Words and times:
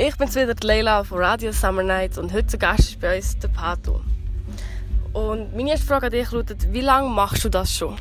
Ich 0.00 0.16
bin 0.16 0.28
wieder 0.28 0.54
die 0.54 0.64
Leila 0.64 1.02
von 1.02 1.18
Radio 1.18 1.50
Summer 1.50 1.82
Night 1.82 2.18
und 2.18 2.32
heute 2.32 2.46
zu 2.46 2.56
Gast 2.56 2.90
ist 2.90 3.00
bei 3.00 3.16
uns 3.16 3.36
der 3.40 3.48
Pato. 3.48 4.00
Und 5.12 5.56
meine 5.56 5.70
erste 5.70 5.86
Frage 5.86 6.06
an 6.06 6.12
dich 6.12 6.30
lautet, 6.30 6.72
wie 6.72 6.82
lange 6.82 7.08
machst 7.08 7.44
du 7.44 7.48
das 7.48 7.74
schon? 7.74 7.96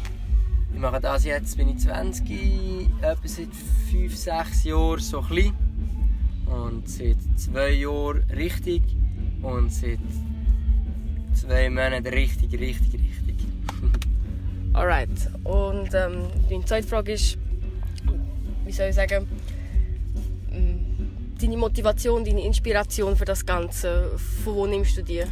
Ich 0.71 0.79
mache 0.79 1.01
das 1.01 1.25
jetzt, 1.25 1.57
bin 1.57 1.69
ich 1.69 1.79
20, 1.79 2.89
etwa 3.01 3.17
seit 3.23 3.47
5, 3.89 4.15
6 4.15 4.63
Jahren 4.65 4.99
so 4.99 5.21
klein. 5.21 5.55
Und 6.45 6.87
seit 6.87 7.17
2 7.35 7.69
Jahren 7.71 8.23
richtig 8.29 8.83
und 9.41 9.73
seit 9.73 9.97
2 11.33 11.69
Monaten 11.71 12.05
richtig, 12.05 12.53
richtig, 12.59 12.93
richtig. 12.93 13.47
Alright. 14.73 15.09
Und 15.43 15.89
ähm, 15.95 16.27
meine 16.47 16.65
zweite 16.65 16.87
Frage 16.87 17.13
ist, 17.13 17.39
wie 18.65 18.71
soll 18.71 18.89
ich 18.89 18.95
sagen, 18.95 19.27
deine 21.41 21.57
Motivation, 21.57 22.23
deine 22.23 22.45
Inspiration 22.45 23.15
für 23.15 23.25
das 23.25 23.45
Ganze, 23.45 24.11
von 24.43 24.55
wo 24.55 24.67
nimmst 24.67 24.97
du 24.97 25.03
die? 25.03 25.23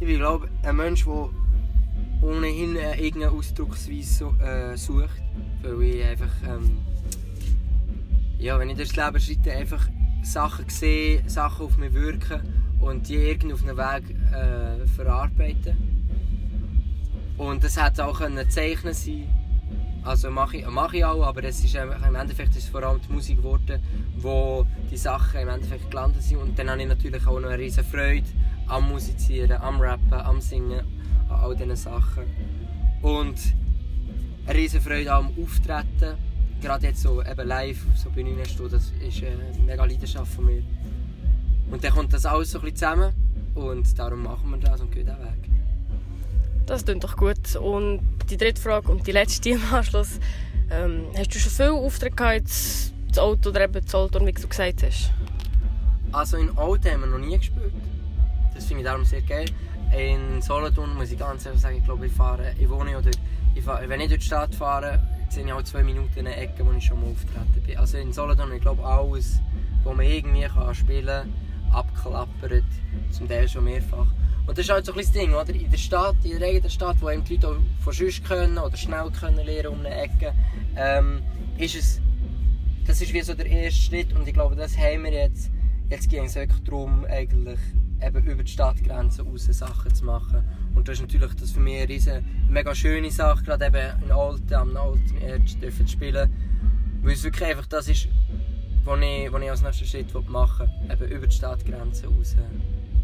Ich 0.00 0.16
glaube, 0.16 0.48
ein 0.62 0.76
Mensch, 0.76 1.04
der 1.04 1.30
ohnehin 2.22 2.76
äh, 2.76 2.94
irgendeine 3.00 3.32
Ausdrucksweise 3.32 4.32
äh, 4.40 4.76
sucht, 4.76 5.22
weil 5.62 5.82
ich 5.82 6.04
einfach, 6.04 6.32
ähm, 6.48 6.78
ja, 8.38 8.58
wenn 8.58 8.70
ich 8.70 8.76
durchs 8.76 8.96
Leben 8.96 9.20
schreite, 9.20 9.52
einfach 9.52 9.88
Sachen 10.22 10.68
sehe, 10.68 11.22
Sachen 11.28 11.66
auf 11.66 11.76
mich 11.76 11.92
wirken 11.92 12.40
und 12.80 13.08
die 13.08 13.16
irgendwie 13.16 13.54
auf 13.54 13.62
einem 13.62 13.76
Weg 13.76 14.16
äh, 14.32 14.86
verarbeiten. 14.86 15.76
Und 17.38 17.64
das 17.64 17.82
hätte 17.82 18.06
auch 18.06 18.20
ein 18.20 18.38
Zeichnen 18.50 18.94
sein 18.94 19.41
also 20.04 20.30
mache 20.30 20.56
ich, 20.58 20.66
mache 20.66 20.96
ich 20.96 21.04
auch, 21.04 21.24
aber 21.24 21.44
es 21.44 21.62
ist 21.64 21.74
im 21.76 22.14
Endeffekt 22.14 22.56
ist 22.56 22.64
es 22.64 22.68
vor 22.68 22.82
allem 22.82 23.00
die 23.00 23.12
Musik 23.12 23.36
geworden, 23.36 23.80
wo 24.16 24.66
die 24.90 24.96
Sachen 24.96 25.40
im 25.40 25.48
Endeffekt 25.48 25.90
gelandet 25.90 26.22
sind. 26.22 26.38
Und 26.38 26.58
dann 26.58 26.70
habe 26.70 26.82
ich 26.82 26.88
natürlich 26.88 27.24
auch 27.26 27.38
noch 27.38 27.48
eine 27.48 27.58
riesige 27.58 27.86
Freude 27.86 28.26
am 28.66 28.88
Musizieren, 28.88 29.60
am 29.60 29.80
Rappen, 29.80 30.12
am 30.12 30.40
Singen, 30.40 30.84
an 31.28 31.40
all 31.40 31.54
diesen 31.54 31.76
Sachen. 31.76 32.24
Und 33.00 33.38
eine 34.46 34.58
riesige 34.58 34.82
Freude 34.82 35.12
am 35.12 35.30
Auftreten. 35.40 36.16
Gerade 36.60 36.86
jetzt 36.86 37.02
so 37.02 37.22
eben 37.22 37.46
live, 37.46 37.84
so 37.96 38.08
bei 38.08 38.22
Bühnen 38.22 38.44
stehen, 38.44 38.70
das 38.70 38.92
ist 39.00 39.22
eine 39.22 39.64
mega 39.64 39.84
Leidenschaft 39.84 40.32
von 40.32 40.46
mir. 40.46 40.62
Und 41.70 41.82
dann 41.82 41.92
kommt 41.92 42.12
das 42.12 42.26
alles 42.26 42.50
so 42.50 42.58
ein 42.58 42.62
bisschen 42.62 42.76
zusammen 42.76 43.12
und 43.54 43.98
darum 43.98 44.22
machen 44.22 44.50
wir 44.50 44.58
das 44.58 44.80
und 44.80 44.92
gehen 44.92 45.06
den 45.06 45.16
Weg. 45.18 45.51
Das 46.66 46.84
klingt 46.84 47.04
doch 47.04 47.16
gut. 47.16 47.56
Und 47.56 48.00
die 48.30 48.36
dritte 48.36 48.60
Frage 48.60 48.90
und 48.90 49.06
die 49.06 49.12
letzte 49.12 49.50
im 49.50 49.60
Anschluss. 49.72 50.20
Ähm, 50.70 51.06
hast 51.16 51.34
du 51.34 51.38
schon 51.38 51.52
viele 51.52 51.72
Aufträge 51.72 52.16
gehabt, 52.16 52.48
das 53.08 53.18
Auto 53.18 53.50
oder 53.50 53.64
eben 53.64 53.84
das 53.84 53.94
Auto, 53.94 54.24
wie 54.24 54.32
du 54.32 54.48
gesagt 54.48 54.82
hast? 54.82 55.10
Also 56.12 56.38
in 56.38 56.56
Auto 56.56 56.88
haben 56.88 57.00
wir 57.00 57.06
noch 57.06 57.18
nie 57.18 57.36
gespielt. 57.36 57.72
Das 58.54 58.66
finde 58.66 58.82
ich 58.82 58.86
darum 58.86 59.04
sehr 59.04 59.22
geil. 59.22 59.46
In 59.96 60.40
Solothurn 60.40 60.94
muss 60.94 61.10
ich 61.10 61.18
ganz 61.18 61.44
ehrlich 61.44 61.60
sagen, 61.60 61.76
ich 61.76 61.84
glaube, 61.84 62.06
ich 62.06 62.12
fahre, 62.12 62.54
ich 62.58 62.68
wohne 62.68 62.96
oder 62.96 63.10
ich 63.54 63.62
fahre, 63.62 63.86
wenn 63.88 64.00
ich 64.00 64.08
durch 64.08 64.20
die 64.20 64.26
Stadt 64.26 64.54
fahre, 64.54 65.02
sehe 65.28 65.44
ich 65.44 65.52
auch 65.52 65.62
zwei 65.62 65.82
Minuten 65.82 66.18
in 66.18 66.26
eine 66.26 66.36
Ecke, 66.36 66.64
wo 66.64 66.72
ich 66.72 66.84
schon 66.84 67.00
mal 67.00 67.10
auftreten 67.10 67.66
bin. 67.66 67.76
Also 67.76 67.98
in 67.98 68.12
Solothurn, 68.12 68.52
ich 68.52 68.62
glaube, 68.62 68.82
alles, 68.84 69.40
wo 69.84 69.92
man 69.92 70.06
irgendwie 70.06 70.42
kann 70.42 70.74
spielen 70.74 71.06
kann, 71.06 71.32
abklappert, 71.72 72.64
zum 73.10 73.28
Teil 73.28 73.48
schon 73.48 73.64
mehrfach. 73.64 74.06
Und 74.46 74.58
das 74.58 74.64
ist 74.64 74.72
halt 74.72 74.84
so 74.84 74.92
ein 74.92 74.98
das 74.98 75.12
Ding, 75.12 75.34
oder? 75.34 75.54
In 75.54 75.70
der 75.70 75.78
Stadt, 75.78 76.16
in 76.24 76.38
der 76.38 76.48
eigenen 76.48 76.70
Stadt, 76.70 76.96
wo 77.00 77.10
eben 77.10 77.24
die 77.24 77.34
Leute 77.34 77.48
auch 77.48 77.56
von 77.80 77.92
sonst 77.92 78.24
können 78.24 78.58
oder 78.58 78.76
schnell 78.76 79.10
können 79.10 79.44
lernen 79.44 79.68
um 79.68 79.78
eine 79.80 79.94
Ecke, 79.94 80.34
ähm, 80.76 81.22
ist 81.58 81.76
es, 81.76 82.00
das 82.86 83.00
ist 83.00 83.12
wie 83.12 83.22
so 83.22 83.34
der 83.34 83.46
erste 83.46 83.80
Schritt 83.80 84.12
und 84.12 84.26
ich 84.26 84.34
glaube, 84.34 84.56
das 84.56 84.76
haben 84.76 85.04
wir 85.04 85.12
jetzt. 85.12 85.50
Jetzt 85.90 86.08
ging 86.08 86.24
es 86.24 86.34
wirklich 86.34 86.62
darum, 86.62 87.04
eigentlich 87.04 87.58
eben 88.04 88.24
über 88.24 88.42
die 88.42 88.50
Stadtgrenzen 88.50 89.26
raus 89.26 89.44
Sachen 89.44 89.94
zu 89.94 90.04
machen. 90.04 90.42
Und 90.74 90.88
das 90.88 90.94
ist 90.94 91.02
natürlich 91.02 91.34
das 91.34 91.52
für 91.52 91.60
mich 91.60 91.76
eine 91.76 91.88
riesen, 91.88 92.24
mega 92.48 92.74
schöne 92.74 93.10
Sache, 93.10 93.44
gerade 93.44 93.66
eben 93.66 94.02
in 94.04 94.10
Alten, 94.10 94.54
am 94.54 94.76
alten 94.76 95.18
Erd 95.20 95.62
dürfen 95.62 95.86
zu 95.86 95.92
spielen. 95.92 96.30
Weil 97.02 97.12
es 97.12 97.22
wirklich 97.22 97.48
einfach 97.48 97.66
das 97.66 97.88
ist, 97.88 98.08
was 98.84 99.00
ich, 99.00 99.32
was 99.32 99.42
ich 99.42 99.50
als 99.50 99.62
nächsten 99.62 99.86
Schritt 99.86 100.28
machen 100.28 100.68
will, 100.88 100.92
eben 100.92 101.12
über 101.12 101.26
die 101.26 101.36
Stadtgrenzen 101.36 102.08
raus 102.08 102.36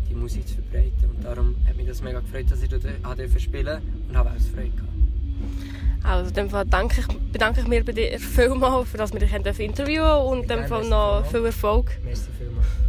die 0.08 0.14
Musik 0.14 0.46
zu 0.48 0.54
verbreiten. 0.54 1.10
Und 1.14 1.24
darum 1.24 1.56
hat 1.66 1.76
mich 1.76 1.86
das 1.86 2.02
mega 2.02 2.20
gefreut, 2.20 2.50
dass 2.50 2.62
ich 2.62 2.68
dort 2.68 2.84
spielen 3.40 3.82
und 4.08 4.16
habe 4.16 4.30
auch 4.30 4.54
Freude 4.54 4.70
gehabt. 4.70 4.92
Also 6.02 6.28
in 6.28 6.34
dem 6.34 6.50
Fall 6.50 6.64
danke 6.64 7.00
ich, 7.00 7.06
bedanke 7.32 7.60
ich 7.60 7.68
mich 7.68 7.84
bei 7.84 7.92
dir 7.92 8.18
vielmals, 8.18 8.88
für 8.88 8.96
dass 8.96 9.12
wir 9.12 9.20
dich 9.20 9.32
interviewen 9.60 10.26
und 10.26 10.42
in 10.42 10.48
dem 10.48 10.66
Fall 10.66 10.88
noch 10.88 11.26
viel 11.26 11.44
Erfolg. 11.44 11.98
Merci 12.04 12.28
vielmals. 12.38 12.87